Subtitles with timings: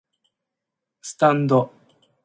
[1.03, 1.71] スタンド